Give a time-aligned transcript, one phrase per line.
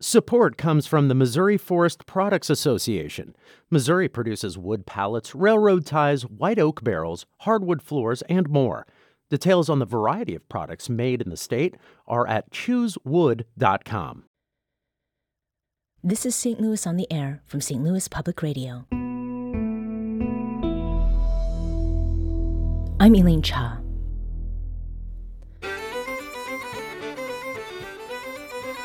[0.00, 3.34] Support comes from the Missouri Forest Products Association.
[3.70, 8.86] Missouri produces wood pallets, railroad ties, white oak barrels, hardwood floors, and more.
[9.30, 14.24] Details on the variety of products made in the state are at choosewood.com.
[16.04, 16.60] This is St.
[16.60, 17.82] Louis on the Air from St.
[17.82, 18.84] Louis Public Radio.
[23.00, 23.80] I'm Elaine Cha.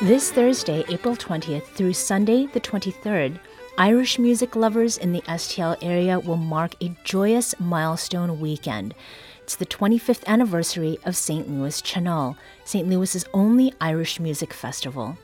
[0.02, 3.38] This Thursday, April 20th through Sunday, the 23rd,
[3.78, 8.96] Irish music lovers in the STL area will mark a joyous milestone weekend.
[9.44, 11.48] It's the 25th anniversary of St.
[11.48, 12.88] Louis Tionól, St.
[12.88, 15.16] Louis's only Irish music festival.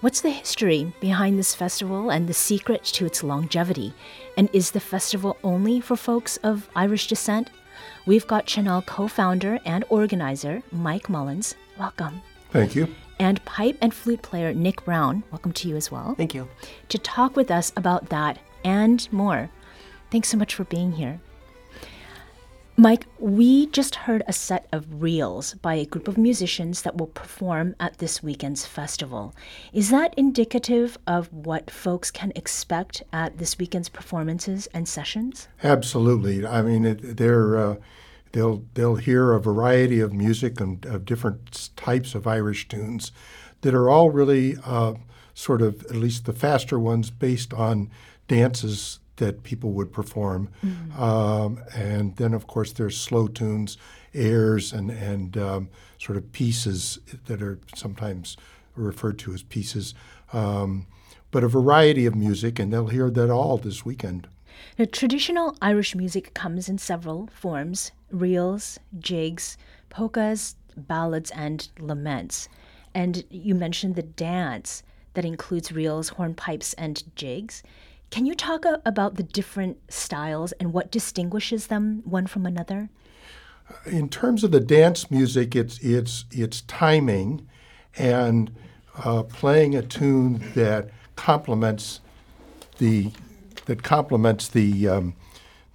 [0.00, 3.92] What's the history behind this festival and the secret to its longevity?
[4.36, 7.50] And is the festival only for folks of Irish descent?
[8.06, 11.56] We've got Tionól co founder and organizer Mike Mullins.
[11.76, 12.22] Welcome.
[12.52, 15.22] Thank you and pipe and flute player Nick Brown.
[15.30, 16.14] Welcome to you as well.
[16.16, 16.48] Thank you.
[16.88, 19.50] To talk with us about that and more.
[20.10, 21.20] Thanks so much for being here.
[22.76, 27.08] Mike, we just heard a set of reels by a group of musicians that will
[27.08, 29.34] perform at this weekend's festival.
[29.74, 35.46] Is that indicative of what folks can expect at this weekend's performances and sessions?
[35.62, 36.46] Absolutely.
[36.46, 37.58] I mean, it, they're.
[37.58, 37.76] Uh,
[38.32, 43.12] They'll they'll hear a variety of music and of different types of Irish tunes
[43.62, 44.94] that are all really uh,
[45.34, 47.90] sort of at least the faster ones based on
[48.28, 51.02] dances that people would perform, mm-hmm.
[51.02, 53.76] um, and then of course there's slow tunes,
[54.14, 58.36] airs, and and um, sort of pieces that are sometimes
[58.76, 59.94] referred to as pieces.
[60.32, 60.86] Um,
[61.32, 64.26] but a variety of music, and they'll hear that all this weekend.
[64.78, 69.56] Now, traditional Irish music comes in several forms reels, jigs,
[69.88, 72.48] polkas, ballads, and laments.
[72.94, 74.82] And you mentioned the dance
[75.14, 77.62] that includes reels, hornpipes, and jigs.
[78.10, 82.90] Can you talk a- about the different styles and what distinguishes them one from another?
[83.86, 87.46] In terms of the dance music, it's it's it's timing
[87.96, 88.50] and
[89.04, 92.00] uh, playing a tune that complements
[92.78, 93.12] the
[93.70, 95.14] that complements the, um,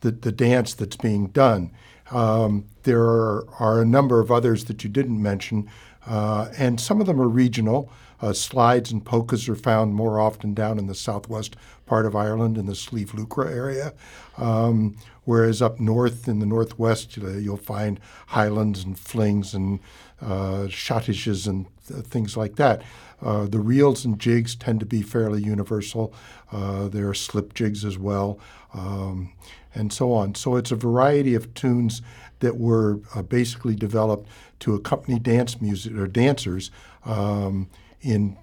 [0.02, 1.72] the, the dance that's being done.
[2.12, 5.70] Um, there are, are, a number of others that you didn't mention,
[6.06, 7.92] uh, and some of them are regional.
[8.22, 11.56] Uh, slides and polkas are found more often down in the southwest
[11.86, 13.94] part of Ireland in the Sliabh Luachra area,
[14.38, 19.80] um, whereas up north in the northwest uh, you'll find highlands and flings and
[20.22, 22.82] uh, schottisches and th- things like that.
[23.22, 26.14] Uh, the reels and jigs tend to be fairly universal.
[26.52, 28.40] Uh, there are slip jigs as well,
[28.74, 29.32] um,
[29.76, 30.34] and so on.
[30.36, 32.02] So it's a variety of tunes
[32.40, 34.28] that were uh, basically developed
[34.60, 36.72] to accompany dance music or dancers
[37.06, 37.70] um,
[38.02, 38.38] in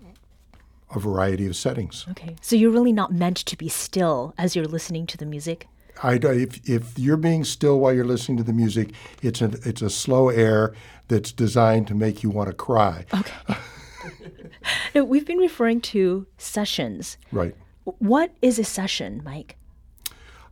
[0.95, 2.07] a variety of settings.
[2.11, 5.67] Okay, so you're really not meant to be still as you're listening to the music.
[6.03, 8.93] I, if, if you're being still while you're listening to the music,
[9.23, 10.75] it's a, it's a slow air
[11.09, 13.05] that's designed to make you want to cry.
[13.15, 13.57] Okay.
[14.95, 17.19] now, we've been referring to sessions.
[17.31, 17.55] Right.
[17.85, 19.57] What is a session, Mike?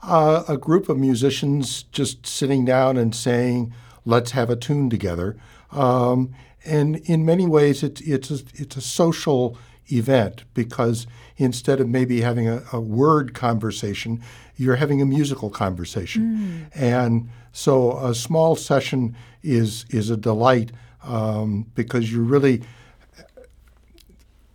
[0.02, 3.72] Uh, a group of musicians just sitting down and saying,
[4.04, 5.36] let's have a tune together.
[5.72, 6.34] Um,
[6.64, 9.58] and in many ways, it's, it's, a, it's a social
[9.92, 11.06] event because
[11.36, 14.22] instead of maybe having a, a word conversation,
[14.56, 16.70] you're having a musical conversation.
[16.74, 16.80] Mm.
[16.80, 20.72] And so a small session is, is a delight
[21.02, 22.62] um, because you're really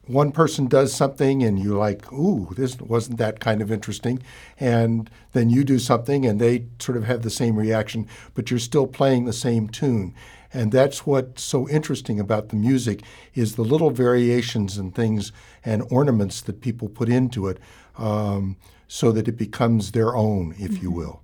[0.08, 4.22] one person does something and you're like, ooh, this wasn't that kind of interesting.
[4.60, 8.60] And then you do something and they sort of have the same reaction, but you're
[8.60, 10.14] still playing the same tune.
[10.54, 13.02] And that's what's so interesting about the music
[13.34, 15.32] is the little variations and things
[15.66, 17.60] and ornaments that people put into it
[17.98, 18.56] um,
[18.88, 20.84] so that it becomes their own, if mm-hmm.
[20.84, 21.22] you will.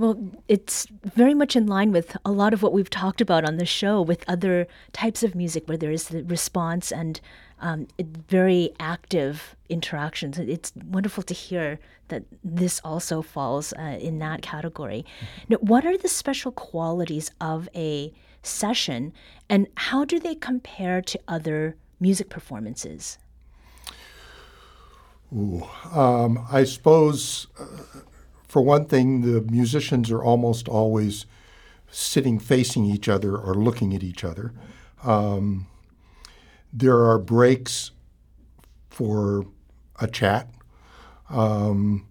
[0.00, 0.18] Well,
[0.48, 3.66] it's very much in line with a lot of what we've talked about on the
[3.66, 7.20] show with other types of music where there is the response and
[7.60, 7.86] um,
[8.26, 10.38] very active interactions.
[10.38, 15.04] It's wonderful to hear that this also falls uh, in that category.
[15.50, 18.10] Now, what are the special qualities of a
[18.42, 19.12] session,
[19.50, 23.18] and how do they compare to other music performances?
[25.30, 25.62] Ooh,
[25.92, 27.66] um, I suppose, uh,
[28.50, 31.24] for one thing, the musicians are almost always
[31.88, 34.52] sitting facing each other or looking at each other.
[35.04, 35.68] Um,
[36.72, 37.92] there are breaks
[38.88, 39.46] for
[40.00, 40.50] a chat.
[41.28, 42.08] Um,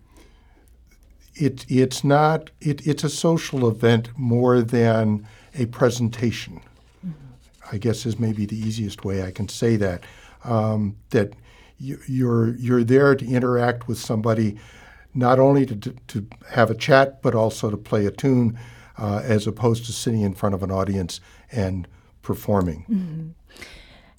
[1.36, 6.62] it, it's not it, it's a social event more than a presentation.
[7.69, 10.06] I guess is maybe the easiest way I can say that.
[10.45, 11.33] Um, that
[11.77, 14.57] you, you're you're there to interact with somebody,
[15.13, 18.57] not only to to have a chat but also to play a tune,
[18.97, 21.19] uh, as opposed to sitting in front of an audience
[21.51, 21.88] and
[22.21, 22.85] performing.
[22.89, 23.29] Mm-hmm.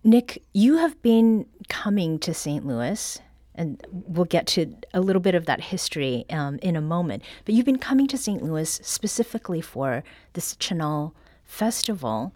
[0.02, 2.66] Nick, you have been coming to St.
[2.66, 3.20] Louis
[3.54, 7.22] and we'll get to a little bit of that history um, in a moment.
[7.44, 8.42] But you've been coming to St.
[8.42, 10.02] Louis specifically for
[10.32, 11.12] this Tionól
[11.44, 12.32] Festival.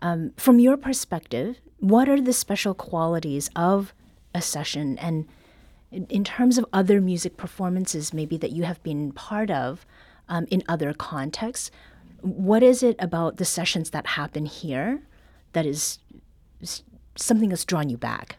[0.00, 3.92] Um, from your perspective, what are the special qualities of
[4.34, 5.28] a session, and
[5.92, 9.86] in, terms of other music performances, maybe that you have been part of
[10.28, 11.70] um, in other contexts?
[12.20, 15.02] What is it about the sessions that happen here
[15.52, 15.98] that is
[17.16, 18.36] something that's drawn you back?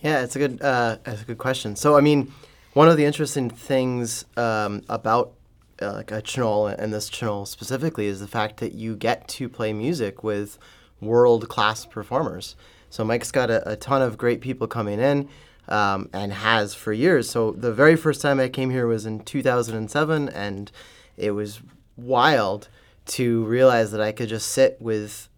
[0.00, 1.76] Yeah, it's a good uh, it's a good question.
[1.76, 2.32] So I mean,
[2.74, 5.34] one of the interesting things um, about
[5.80, 9.48] uh, like a Tionól and this Tionól specifically is the fact that you get to
[9.48, 10.58] play music with
[11.00, 12.56] world class performers.
[12.90, 15.28] So Mike's got a, a, ton of great people coming in.
[15.68, 17.30] Um, and has for years.
[17.30, 20.72] So the very first time I came here was in 2007, and
[21.16, 21.60] it was
[21.96, 22.68] wild
[23.06, 25.28] to realize that I could just sit with,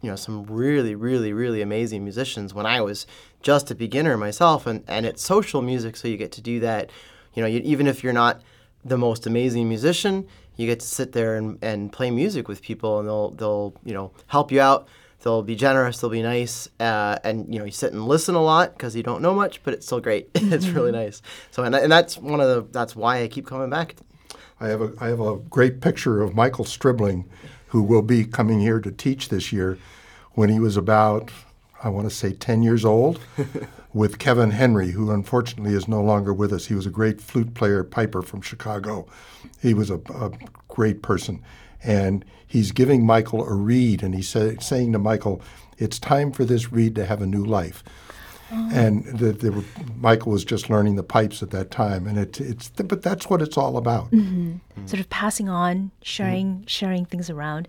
[0.00, 3.06] you know, some really, really, really amazing musicians when I was
[3.42, 6.90] just a beginner myself, and, and it's social music, so you get to do that.
[7.34, 8.40] You know, you, even if you're not
[8.84, 10.26] the most amazing musician,
[10.56, 13.94] you get to sit there and, and play music with people, and they'll they'll you
[13.94, 14.88] know help you out.
[15.22, 16.00] They'll be generous.
[16.00, 19.02] They'll be nice, uh, and you know you sit and listen a lot because you
[19.02, 20.30] don't know much, but it's still great.
[20.34, 21.00] it's really mm-hmm.
[21.00, 21.22] nice.
[21.50, 23.96] So and, and that's one of the that's why I keep coming back.
[24.60, 27.28] I have a I have a great picture of Michael Stribling,
[27.68, 29.78] who will be coming here to teach this year,
[30.32, 31.30] when he was about
[31.82, 33.20] I want to say 10 years old,
[33.92, 36.66] with Kevin Henry, who unfortunately is no longer with us.
[36.66, 39.06] He was a great flute player, piper from Chicago.
[39.60, 40.30] He was a, a
[40.68, 41.42] great person.
[41.84, 45.42] And he's giving Michael a reed, and he's say, saying to Michael,
[45.78, 47.82] It's time for this reed to have a new life.
[48.52, 48.68] Oh.
[48.72, 49.64] And the, the,
[49.96, 53.40] Michael was just learning the pipes at that time, and it, it's but that's what
[53.40, 54.10] it's all about.
[54.10, 54.50] Mm-hmm.
[54.50, 54.86] Mm-hmm.
[54.86, 56.66] Sort of passing on, sharing, mm-hmm.
[56.66, 57.66] sharing things around.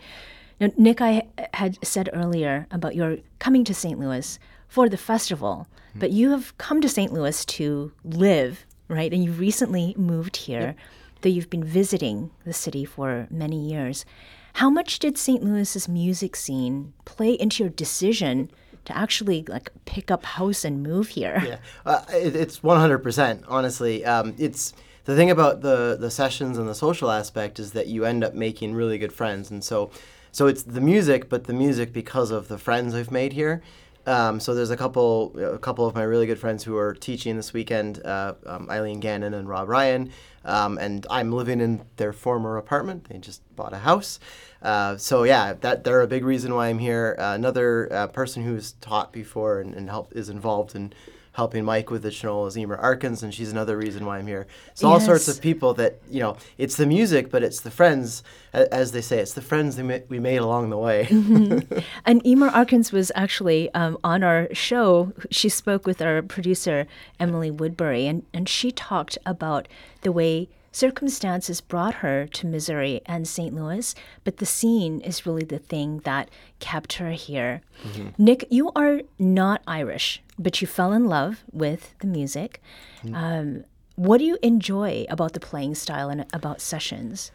[0.59, 1.23] Now, Nick, I
[1.53, 3.97] had said earlier about your coming to St.
[3.97, 4.37] Louis
[4.67, 5.99] for the festival, mm-hmm.
[5.99, 7.13] but you have come to St.
[7.13, 9.13] Louis to live, right?
[9.13, 10.77] And you recently moved here, yep.
[11.23, 14.05] Though you've been visiting the city for many years.
[14.53, 15.43] How much did St.
[15.43, 18.51] Louis's music scene play into your decision
[18.85, 21.41] to actually like pick up house and move here?
[21.43, 23.43] Yeah, uh, it, it's 100%.
[23.47, 24.73] Honestly, um, it's
[25.05, 28.35] the thing about the the sessions and the social aspect is that you end up
[28.35, 29.89] making really good friends, and so
[30.31, 33.61] so it's the music, but the music because of the friends I've made here.
[34.05, 37.37] Um, so there's a couple, a couple of my really good friends who are teaching
[37.37, 40.11] this weekend, uh, um, Eileen Gannon and Rob Ryan,
[40.43, 43.07] um, and I'm living in their former apartment.
[43.09, 44.19] They just bought a house,
[44.61, 47.15] uh, so yeah, that they're a big reason why I'm here.
[47.17, 50.93] Uh, another uh, person who's taught before and, and help is involved in
[51.33, 54.47] helping Mike with the Tionól is Emer Arkins, and she's another reason why I'm here.
[54.73, 54.93] So yes.
[54.93, 58.91] all sorts of people that you know, it's the music, but it's the friends, as
[58.91, 61.07] they say, it's the friends we made along the way.
[61.09, 61.79] mm-hmm.
[62.05, 65.13] And Emer Arkins was actually um, on our show.
[65.31, 66.87] She spoke with our producer
[67.19, 69.67] Emily Woodbury, and and she talked about
[70.01, 73.53] the way circumstances brought her to Missouri and St.
[73.53, 76.29] Louis, but the scene is really the thing that
[76.59, 77.61] kept her here.
[77.83, 78.07] Mm-hmm.
[78.17, 82.61] Nick, you are not Irish, but you fell in love with the music.
[83.03, 83.15] Mm-hmm.
[83.15, 83.63] Um,
[83.95, 87.31] what do you enjoy about the playing style and about sessions?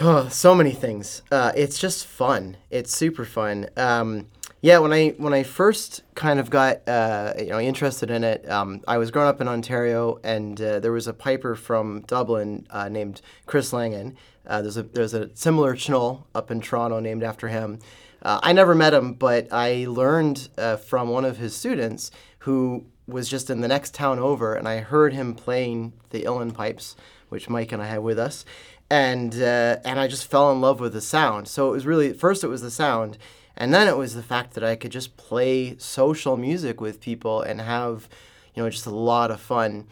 [0.00, 1.22] Oh, so many things.
[1.30, 2.56] Uh, it's just fun.
[2.70, 3.68] It's super fun.
[3.76, 4.28] Um,
[4.64, 8.48] yeah, when I when I first kind of got uh, you know interested in it,
[8.48, 12.66] um, I was growing up in Ontario, and uh, there was a piper from Dublin
[12.70, 14.16] uh, named Chris Langan.
[14.46, 17.78] Uh, there's a there's a similar Tionól up in Toronto named after him.
[18.22, 22.86] Uh, I never met him, but I learned uh, from one of his students who
[23.06, 26.96] was just in the next town over, and I heard him playing the uilleann pipes,
[27.28, 28.46] which Mike and I had with us,
[28.88, 31.48] and and I just fell in love with the sound.
[31.48, 33.18] So it was really first it was the sound
[33.56, 37.42] and then it was the fact that I could just play social music with people
[37.42, 38.08] and have,
[38.54, 39.86] you know, just a lot of fun.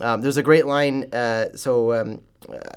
[0.00, 1.12] Um, there's a great line.
[1.12, 2.20] Uh, so um,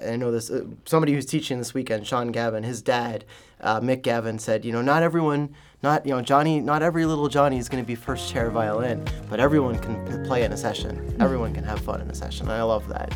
[0.04, 0.50] I know this.
[0.50, 3.26] Uh, somebody who's teaching this weekend, Sean Gavin, his dad,
[3.60, 7.28] uh, Mick Gavin, said, you know, not everyone, not you know, Johnny, not every little
[7.28, 11.16] Johnny is going to be first chair violin, but everyone can play in a session.
[11.20, 12.50] Everyone can have fun in a session.
[12.50, 13.16] I love that.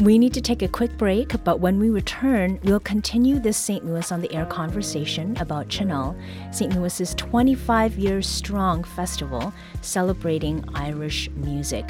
[0.00, 3.84] We need to take a quick break, but when we return, we'll continue this St.
[3.86, 6.16] Louis on the Air conversation about Tionól,
[6.52, 6.74] St.
[6.74, 11.88] Louis's 25 years strong festival celebrating Irish music.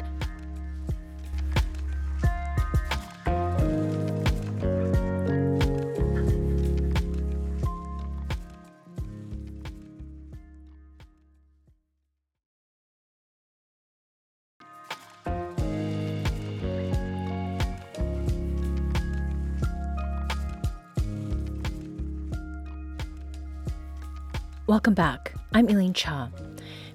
[24.83, 25.33] Welcome back.
[25.53, 26.29] I'm Elaine Cha.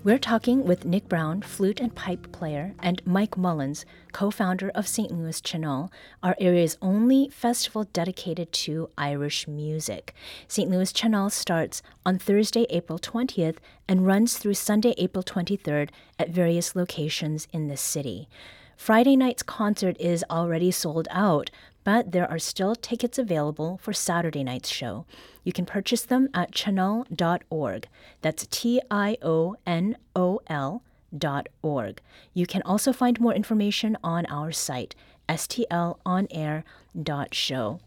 [0.05, 4.87] We're talking with Nick Brown, flute and pipe player, and Mike Mullins, co founder of
[4.87, 5.11] St.
[5.11, 5.91] Louis Tionól,
[6.23, 10.15] our area's only festival dedicated to Irish music.
[10.47, 10.71] St.
[10.71, 13.57] Louis Tionól starts on Thursday, April 20th,
[13.89, 18.29] and runs through Sunday, April 23rd at various locations in the city.
[18.77, 21.51] Friday night's concert is already sold out,
[21.89, 25.07] but there are still tickets available for Saturday night's show.
[25.43, 27.89] You can purchase them at tionol.org.
[28.21, 30.83] That's T I O N O L
[31.17, 32.03] dot org.
[32.35, 34.95] You can also find more information on our site,
[35.31, 37.81] stlonair.show.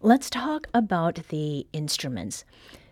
[0.00, 2.44] Let's talk about the instruments.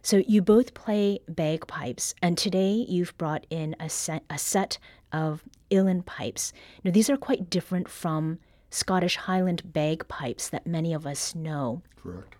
[0.02, 4.80] So, you both play bagpipes, and today you've brought in a set, a set
[5.12, 6.52] of uilleann pipes.
[6.82, 8.40] Now, these are quite different from
[8.72, 11.82] Scottish Highland bagpipes that many of us know.
[12.02, 12.34] Correct.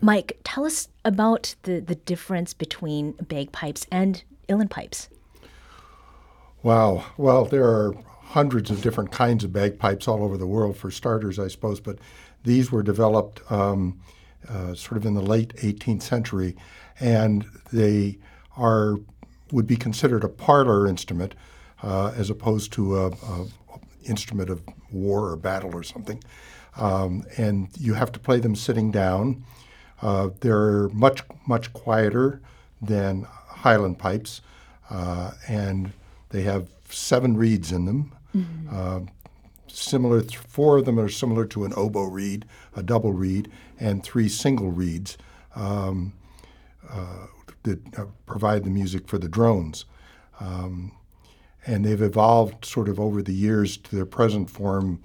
[0.00, 5.08] Mike, tell us about the, the difference between bagpipes and uilleann pipes.
[6.62, 7.04] Wow.
[7.16, 11.38] Well, there are hundreds of different kinds of bagpipes all over the world, for starters,
[11.38, 11.98] I suppose, but
[12.44, 14.00] these were developed um,
[14.48, 16.56] uh, sort of in the late 18th century,
[17.00, 18.18] and they
[18.56, 18.96] are
[19.52, 21.34] would be considered a parlor instrument
[21.82, 23.46] uh, as opposed to a, a,
[24.08, 26.22] instrument of war or battle or something.
[26.76, 29.44] Um, and you have to play them sitting down.
[30.02, 32.40] Uh, they're much much quieter
[32.82, 34.42] than Highland pipes,
[34.90, 35.92] uh, and
[36.30, 38.12] they have seven reeds in them.
[38.34, 38.68] Mm-hmm.
[38.70, 39.00] Uh,
[39.68, 42.44] similar, th- four of them are similar to an oboe reed,
[42.74, 45.16] a double reed, and three single reeds
[45.54, 46.12] um,
[46.90, 47.26] uh,
[47.62, 49.86] that uh, provide the music for the drones.
[50.40, 50.92] Um,
[51.66, 55.02] and they've evolved sort of over the years to their present form.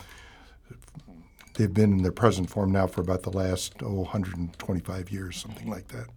[1.55, 5.69] They've been in their present form now for about the last oh, 125 years, something
[5.69, 6.07] like that.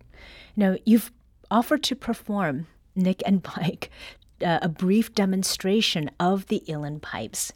[0.55, 1.11] Now, you've
[1.51, 3.91] offered to perform, Nick and Mike,
[4.45, 7.53] uh, a brief demonstration of the uilleann pipes.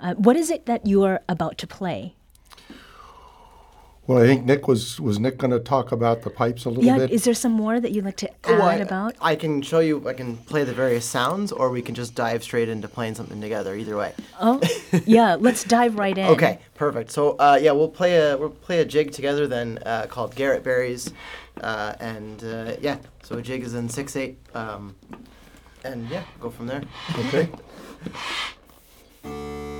[0.00, 2.14] Uh, what is it that you are about to play?
[4.08, 6.84] Well, I think Nick was was Nick going to talk about the pipes a little
[6.84, 7.10] yeah, bit.
[7.10, 9.14] Yeah, is there some more that you'd like to add Oh, I, about?
[9.20, 10.08] I can show you.
[10.08, 13.40] I can play the various sounds, or we can just dive straight into playing something
[13.40, 13.76] together.
[13.76, 14.12] Either way.
[14.40, 14.60] oh,
[15.06, 15.36] yeah.
[15.38, 16.26] Let's dive right in.
[16.26, 17.12] Okay, perfect.
[17.12, 20.64] So uh, yeah, we'll play a we'll play a jig together then uh, called Garrett
[20.64, 21.12] Berries,
[21.60, 24.96] uh, and uh, yeah, so a jig is in six eight, um,
[25.84, 26.82] and yeah, go from there.
[27.26, 27.48] Okay.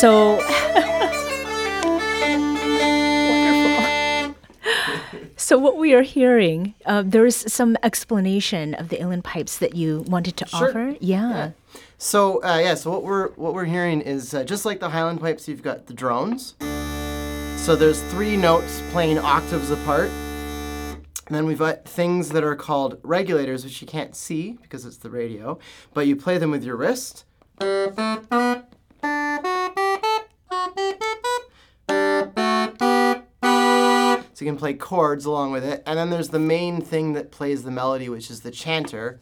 [0.00, 0.36] So
[3.30, 4.34] wonderful.
[5.36, 9.74] So what we are hearing, uh, there is some explanation of the uilleann pipes that
[9.74, 10.68] you wanted to Sure.
[10.68, 10.96] offer.
[11.00, 11.52] Yeah.
[11.98, 15.20] So uh, yeah, so what we're what we're hearing is uh, just like the Highland
[15.20, 16.54] pipes, you've got the drones.
[17.56, 20.10] So there's three notes playing octaves apart.
[21.26, 24.98] And then we've got things that are called regulators, which you can't see because it's
[24.98, 25.58] the radio,
[25.94, 27.24] but you play them with your wrist.
[34.36, 35.82] So you can play chords along with it.
[35.86, 39.18] And then there's the main thing that plays the melody, which is the chanter.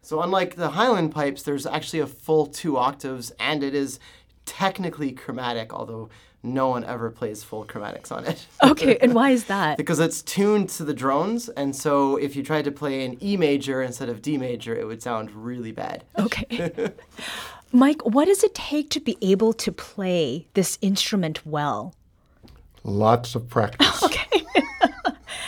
[0.00, 3.98] So unlike the Highland pipes, there's actually a full two octaves, and it is
[4.46, 6.08] technically chromatic, although
[6.40, 8.46] no one ever plays full chromatics on it.
[8.62, 9.76] Okay, and why is that?
[9.76, 13.36] because it's tuned to the drones, and so if you tried to play an E
[13.36, 16.04] major instead of D major, it would sound really bad.
[16.16, 16.92] Okay.
[17.72, 21.94] Mike, what does it take to be able to play this instrument well?
[22.84, 24.02] Lots of practice.
[24.02, 24.26] Okay.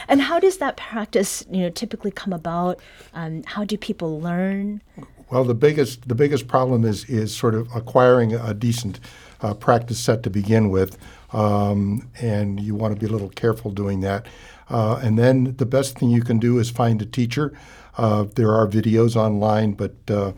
[0.08, 2.80] And how does that practice, you know, typically come about?
[3.14, 4.82] Um, how do people learn?
[5.30, 9.00] Well, the biggest the biggest problem is is sort of acquiring a decent
[9.40, 10.98] uh, practice set to begin with,
[11.32, 14.26] um, and you want to be a little careful doing that.
[14.68, 17.56] Uh, and then the best thing you can do is find a teacher.
[17.96, 20.32] Uh, there are videos online, but uh,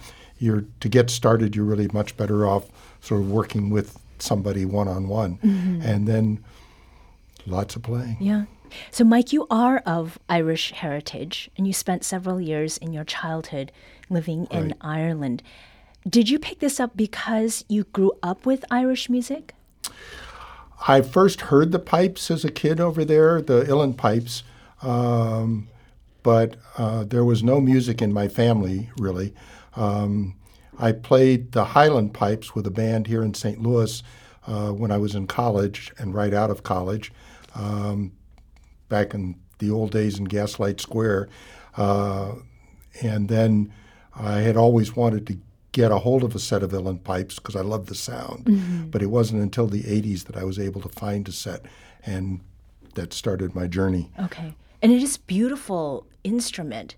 [0.44, 2.68] you're to get started, you're really much better off
[3.00, 5.38] sort of working with somebody one on one,
[5.84, 6.42] and then
[7.46, 8.16] lots of playing.
[8.20, 8.44] Yeah.
[8.90, 13.70] So, Mike, you are of Irish heritage, and you spent several years in your childhood
[14.10, 15.42] living in Ireland.
[16.08, 19.54] Did you pick this up because you grew up with Irish music?
[20.86, 24.42] I first heard the pipes as a kid over there, the Uilleann pipes,
[24.82, 25.68] um,
[26.22, 29.32] but uh, there was no music in my family really.
[29.76, 30.36] Um,
[30.78, 33.62] I played the Highland pipes with a band here in St.
[33.62, 34.02] Louis
[34.46, 37.12] uh, when I was in college and right out of college,
[37.54, 38.12] um,
[38.88, 41.28] back in the old days in Gaslight Square.
[41.76, 42.34] Uh,
[43.02, 43.72] and then
[44.14, 45.38] I had always wanted to
[45.72, 48.90] get a hold of a set of Uilleann pipes because I loved the sound.
[48.90, 51.66] But it wasn't until the 80s that I was able to find a set,
[52.06, 52.40] and
[52.94, 54.12] that started my journey.
[54.20, 54.54] Okay.
[54.80, 56.94] And it is beautiful instrument.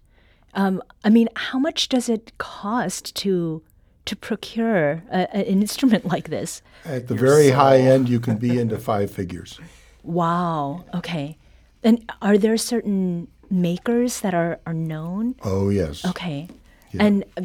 [0.57, 3.63] Um, I mean, how much does it cost to
[4.07, 6.63] to procure a, a- an instrument like this?
[6.85, 9.61] At the very high end, you can be into five figures.
[10.03, 10.85] Wow.
[10.95, 11.37] Okay.
[11.83, 15.35] And are there certain makers that are, are known?
[15.43, 16.05] Oh, yes.
[16.05, 16.49] Okay.
[16.99, 17.43] And uh,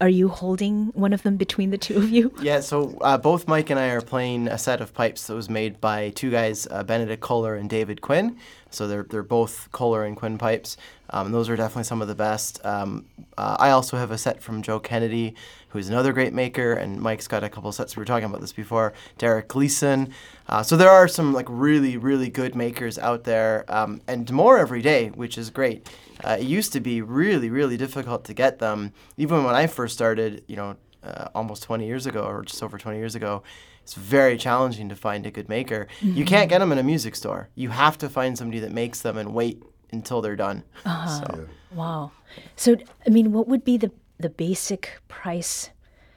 [0.00, 2.32] are you holding one of them between the two of you?
[2.40, 5.50] Yeah, so uh, both Mike and I are playing a set of pipes that was
[5.50, 8.38] made by two guys, uh, Benedict Koehler and David Quinn.
[8.74, 10.76] So they're they're both Koehler and Quinn pipes.
[11.10, 12.64] Um, those are definitely some of the best.
[12.64, 15.34] Um, uh, I also have a set from Joe Kennedy,
[15.68, 17.96] who's another great maker, and Mike's got a couple sets.
[17.96, 18.94] We were talking about this before.
[19.18, 20.12] Derek Gleason.
[20.48, 24.58] Uh, so there are some like really really good makers out there, um, and more
[24.58, 25.88] every day, which is great.
[26.22, 28.92] Uh, it used to be really really difficult to get them.
[29.16, 32.78] Even when I first started, you know, uh, almost 20 years ago or just over
[32.78, 33.42] 20 years ago
[33.84, 36.24] it's very challenging to find a good maker you mm-hmm.
[36.24, 39.16] can't get them in a music store you have to find somebody that makes them
[39.16, 41.20] and wait until they're done uh-huh.
[41.20, 42.12] so Wow.
[42.56, 45.70] So, I mean, what would be the, the basic price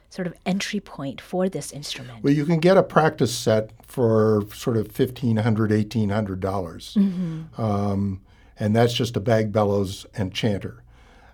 [0.10, 2.24] sort of entry point for this instrument?
[2.24, 6.40] Well, you can get a practice set for sort of $1,500, $1,800.
[6.40, 7.62] dollars mm-hmm.
[7.62, 8.22] Um,
[8.60, 10.84] and that's just a bag bellows and chanter.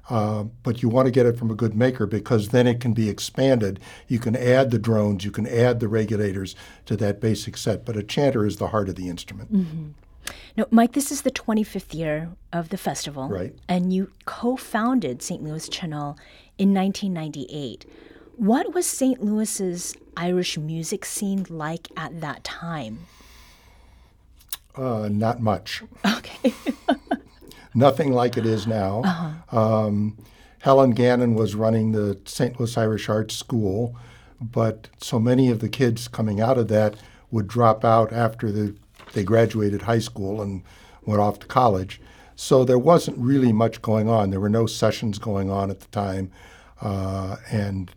[0.09, 2.93] Uh, but you want to get it from a good maker because then it can
[2.93, 3.79] be expanded.
[4.07, 6.55] You can add the drones, you can add the regulators
[6.87, 7.85] to that basic set.
[7.85, 9.49] But a chanter is the heart of the instrument.
[10.57, 13.27] Now, Mike, this is the 25th year of the festival.
[13.29, 13.55] Right.
[13.67, 15.41] And you co founded St.
[15.41, 16.17] Louis Tionól
[16.57, 17.85] in 1998.
[18.35, 19.23] What was St.
[19.23, 22.99] Louis's Irish music scene like at that time?
[24.75, 25.83] Uh, not much.
[26.05, 26.53] Okay.
[27.73, 29.35] Nothing like it is now.
[29.51, 30.17] Um,
[30.61, 32.59] Helen Gannon was running the St.
[32.59, 33.95] Louis Irish Arts School,
[34.41, 36.95] but so many of the kids coming out of that
[37.31, 38.75] would drop out after the,
[39.13, 40.63] they graduated high school and
[41.05, 41.99] went off to college.
[42.35, 44.29] So there wasn't really much going on.
[44.29, 46.31] There were no sessions going on at the time,
[46.81, 47.91] uh, and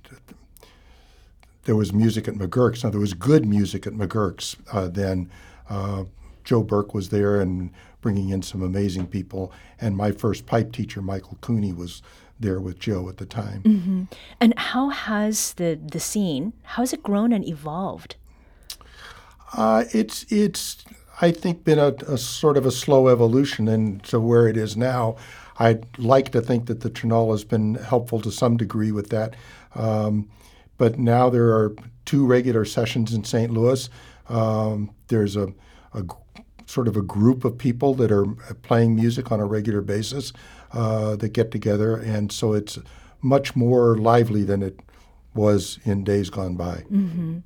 [1.64, 2.84] there was music at McGurk's.
[2.84, 5.30] Now there was good music at McGurk's uh, then.
[5.68, 6.04] Uh,
[6.46, 11.02] Joe Burke was there and bringing in some amazing people, and my first pipe teacher,
[11.02, 12.02] Michael Cooney, was
[12.38, 14.09] there with Joe at the time.
[14.40, 18.14] and how has the, the scene, how has it grown and evolved?
[19.54, 20.85] Uh, it's it's
[21.20, 25.16] I think been a, a sort of a slow evolution into where it is now.
[25.59, 29.35] I'd like to think that the Tionól has been helpful to some degree with that,
[29.74, 30.28] um,
[30.78, 33.50] but now there are two regular sessions in St.
[33.50, 33.88] Louis.
[34.28, 35.52] Um, there's a,
[35.94, 36.02] a
[36.66, 38.26] sort of a group of people that are
[38.62, 40.33] playing music on a regular basis
[40.72, 42.79] uh, that get together, and so it's
[43.22, 44.81] much more lively than it
[45.35, 46.83] was in days gone by.
[46.90, 47.40] Yeah,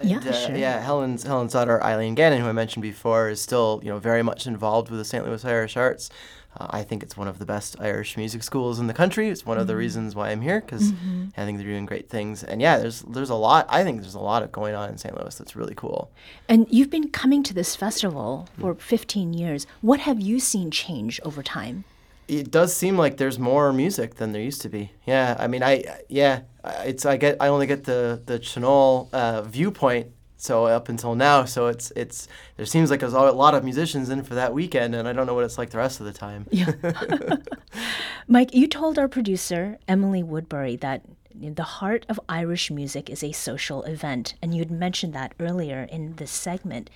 [0.00, 0.56] And, uh, sure.
[0.56, 4.22] yeah helen's helen's daughter eileen gannon who i mentioned before is still you know very
[4.22, 6.10] much involved with the st louis irish arts
[6.56, 9.28] uh, I think it's one of the best Irish music schools in the country.
[9.28, 10.92] It's one of the reasons why I'm here because
[11.36, 12.42] I think they're doing great things.
[12.42, 13.66] And yeah, there's there's a lot.
[13.68, 15.16] I think there's a lot of going on in St.
[15.16, 16.10] Louis that's really cool.
[16.48, 19.66] And you've been coming to this festival for 15 years.
[19.82, 21.84] What have you seen change over time?
[22.28, 24.92] It does seem like there's more music than there used to be.
[25.06, 26.42] Yeah, I mean, I yeah,
[26.84, 30.08] it's I get I only get the the Tionól uh, viewpoint.
[30.40, 34.08] So up until now, so it's it's there seems like there's a lot of musicians
[34.08, 36.12] in for that weekend, and I don't know what it's like the rest of the
[36.12, 36.46] time.
[36.52, 36.70] Yeah.
[38.28, 41.02] Mike, you told our producer, Emily Woodbury, that
[41.34, 46.14] the heart of Irish music is a social event, and you'd mentioned that earlier in
[46.16, 46.88] this segment.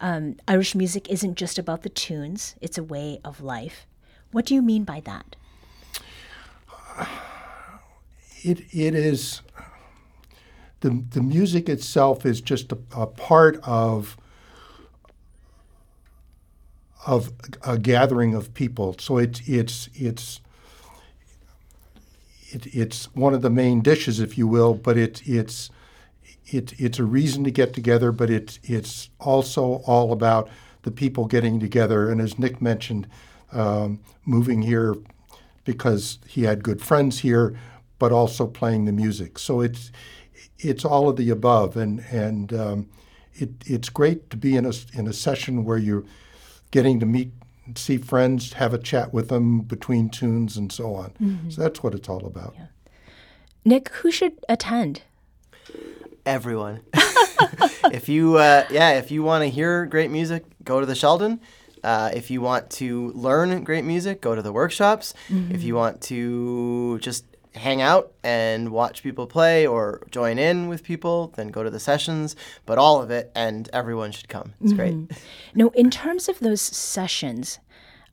[0.00, 3.86] um, Irish music isn't just about the tunes, it's a way of life.
[4.36, 5.34] What do you mean by that?
[8.42, 9.40] It, it is,
[10.80, 14.18] the, the music itself is just a, a part of
[17.06, 17.32] of
[17.64, 18.94] a gathering of people.
[18.98, 20.42] So it's it's it's
[22.50, 24.74] it, it's one of the main dishes, if you will.
[24.74, 25.70] But it's it's
[26.44, 28.12] it, it's a reason to get together.
[28.12, 30.50] But it's it's also all about
[30.82, 32.10] the people getting together.
[32.10, 33.06] And as Nick mentioned,
[33.52, 34.96] um, moving here
[35.64, 37.58] because he had good friends here,
[37.98, 39.38] but also playing the music.
[39.38, 39.90] So it's
[40.58, 42.88] it's all of the above, and and um,
[43.34, 46.04] it, it's great to be in a in a session where you're
[46.70, 47.32] getting to meet,
[47.74, 51.10] see friends, have a chat with them between tunes, and so on.
[51.20, 51.50] Mm-hmm.
[51.50, 52.54] So that's what it's all about.
[52.56, 52.66] Yeah.
[53.64, 55.02] Nick, who should attend?
[56.24, 56.80] Everyone.
[57.92, 61.40] if you, uh, yeah, if you want to hear great music, go to the Sheldon.
[61.86, 65.14] Uh, if you want to learn great music, go to the workshops.
[65.28, 65.54] Mm-hmm.
[65.54, 70.82] If you want to just hang out and watch people play or join in with
[70.82, 72.34] people, then go to the sessions.
[72.66, 74.54] But all of it, and everyone should come.
[74.60, 75.04] It's mm-hmm.
[75.04, 75.18] great.
[75.54, 77.60] No, in terms of those sessions,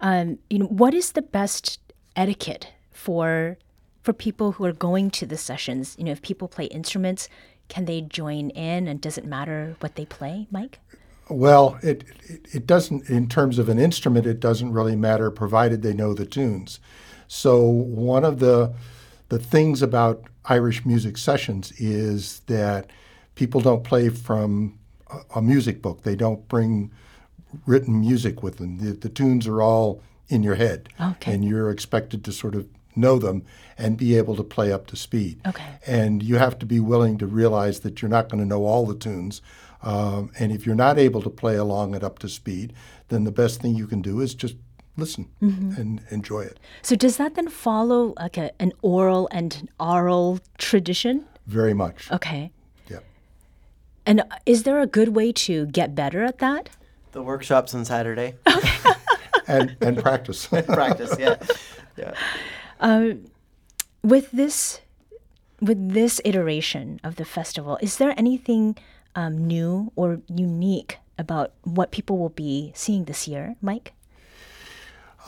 [0.01, 1.79] um, you know, what is the best
[2.15, 3.57] etiquette for
[4.03, 5.95] for people who are going to the sessions?
[5.97, 7.27] You know, if people play instruments,
[7.69, 10.77] can they join in, and does it matter what they play, Mike?
[11.29, 13.09] Well, it, it, it doesn't.
[13.09, 16.79] In terms of an instrument, it doesn't really matter, provided they know the tunes.
[17.27, 18.73] So one of the
[19.29, 22.89] the things about Irish music sessions is that
[23.35, 24.77] people don't play from
[25.09, 26.03] a, a music book.
[26.03, 26.91] They don't bring
[27.65, 28.77] written music with them.
[28.77, 31.33] The, the tunes are all in your head, okay.
[31.33, 33.43] and you're expected to sort of know them
[33.77, 35.39] and be able to play up to speed.
[35.47, 35.65] Okay.
[35.85, 38.85] And you have to be willing to realize that you're not going to know all
[38.85, 39.41] the tunes.
[39.83, 42.73] Um, and if you're not able to play along at up to speed,
[43.09, 44.55] then the best thing you can do is just
[44.95, 45.79] listen mm-hmm.
[45.79, 46.59] and enjoy it.
[46.81, 51.25] So does that then follow like a, an oral and an oral tradition?
[51.47, 52.09] Very much.
[52.11, 52.51] Okay.
[52.89, 52.99] Yeah.
[54.05, 56.69] And is there a good way to get better at that?
[57.11, 58.35] The workshops on Saturday.
[59.47, 60.47] and and practice.
[60.51, 61.35] and practice, yeah.
[61.97, 62.13] Yeah.
[62.79, 63.25] Um,
[64.01, 64.79] with this
[65.61, 68.77] with this iteration of the festival, is there anything
[69.15, 73.93] um, new or unique about what people will be seeing this year, Mike?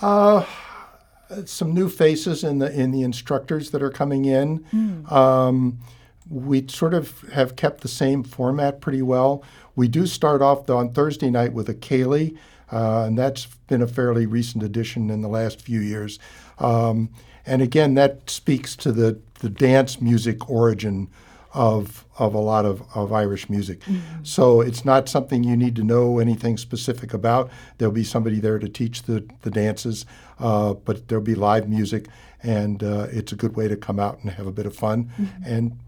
[0.02, 0.45] Uh,
[1.45, 4.60] some new faces in the in the instructors that are coming in.
[4.74, 5.12] Mm.
[5.12, 5.80] Um,
[6.30, 9.43] we sort of have kept the same format pretty well.
[9.76, 12.36] We do start off on Thursday night with a ceilidh,
[12.71, 16.17] uh, and that's been a fairly recent addition in the last few years.
[16.58, 17.10] Um,
[17.45, 21.10] and again, that speaks to the the dance music origin
[21.55, 23.79] of of a lot of, of Irish music.
[23.81, 24.23] Mm-hmm.
[24.23, 27.49] So it's not something you need to know anything specific about.
[27.77, 30.05] There'll be somebody there to teach the, the dances,
[30.39, 32.07] uh, but there'll be live music,
[32.43, 35.11] and uh, it's a good way to come out and have a bit of fun.
[35.19, 35.43] Mm-hmm.
[35.45, 35.79] And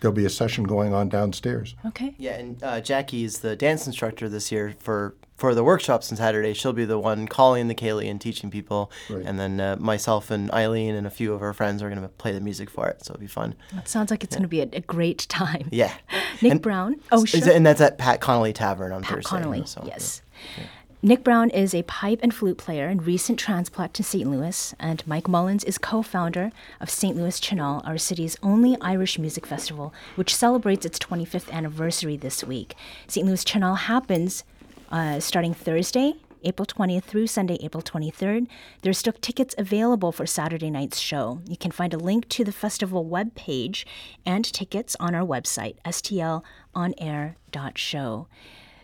[0.00, 1.74] there'll be a session going on downstairs.
[1.86, 2.14] Okay.
[2.18, 6.16] Yeah, and uh, Jackie is the dance instructor this year for for the workshops on
[6.16, 8.90] Saturday, she'll be the one calling the ceilidh and teaching people.
[9.10, 9.24] Right.
[9.24, 12.08] And then uh, myself and Eileen and a few of our friends are going to
[12.08, 13.04] play the music for it.
[13.04, 13.54] So it'll be fun.
[13.76, 14.38] It sounds like it's yeah.
[14.38, 15.68] going to be a, a, great time.
[15.70, 15.92] Yeah.
[16.40, 16.96] Nick and, Brown.
[17.12, 17.52] Oh, sure.
[17.52, 19.28] and that's at Pat Connolly Tavern on Pat Thursday.
[19.28, 20.22] Connolly, so, yes.
[20.56, 20.64] Yeah.
[21.06, 24.28] Nick Brown is a pipe and flute player and recent transplant to St.
[24.28, 27.16] Louis, and Mike Mullins is co founder of St.
[27.16, 32.74] Louis Tionól, our city's only Irish music festival, which celebrates its 25th anniversary this week.
[33.06, 33.24] St.
[33.24, 34.42] Louis Tionól happens
[34.90, 38.48] uh, starting Thursday, April 20th through Sunday, April 23rd.
[38.82, 41.40] There's still tickets available for Saturday night's show.
[41.46, 43.84] You can find a link to the festival webpage
[44.26, 48.26] and tickets on our website, stlonair.show.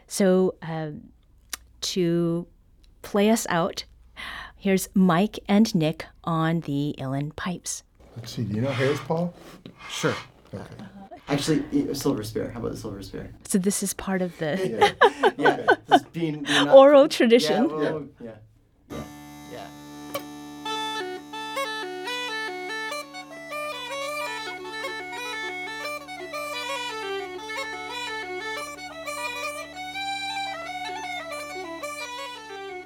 [0.07, 0.91] So, uh,
[1.83, 2.47] to
[3.03, 3.85] play us out,
[4.57, 7.83] here's Mike and Nick on the uilleann pipes.
[8.17, 9.35] Let's see, do you know Hares, Paul?
[9.89, 10.15] Sure.
[10.55, 10.65] Okay.
[11.29, 12.51] Actually, silver spear.
[12.51, 13.33] How about the silver spear?
[13.49, 15.67] So this is part of the yeah, yeah.
[15.87, 17.71] This being, being not, oral tradition.
[17.71, 17.91] Yeah, well, yeah.
[17.91, 18.31] yeah.
[18.31, 18.33] yeah.